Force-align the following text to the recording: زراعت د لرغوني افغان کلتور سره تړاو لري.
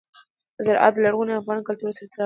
زراعت 0.65 0.93
د 0.95 0.97
لرغوني 1.05 1.33
افغان 1.35 1.59
کلتور 1.67 1.91
سره 1.97 2.05
تړاو 2.09 2.09
لري. 2.11 2.19